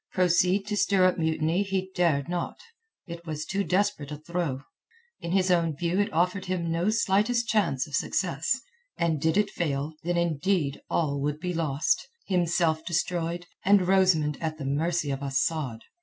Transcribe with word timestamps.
Proceed 0.13 0.65
to 0.65 0.75
stir 0.75 1.05
up 1.05 1.19
mutiny 1.19 1.61
he 1.61 1.91
dared 1.93 2.27
not. 2.27 2.57
It 3.05 3.23
was 3.27 3.45
too 3.45 3.63
desperate 3.63 4.11
a 4.11 4.17
throw. 4.17 4.61
In 5.19 5.31
his 5.31 5.51
own 5.51 5.75
view 5.75 5.99
it 5.99 6.11
offered 6.11 6.45
him 6.45 6.71
no 6.71 6.89
slightest 6.89 7.47
chance 7.47 7.85
of 7.85 7.93
success, 7.93 8.59
and 8.97 9.21
did 9.21 9.37
it 9.37 9.51
fail, 9.51 9.93
then 10.01 10.17
indeed 10.17 10.81
all 10.89 11.21
would 11.21 11.39
be 11.39 11.53
lost, 11.53 12.07
himself 12.25 12.83
destroyed, 12.83 13.45
and 13.63 13.87
Rosamund 13.87 14.39
at 14.41 14.57
the 14.57 14.65
mercy 14.65 15.11
of 15.11 15.21
Asad. 15.21 15.81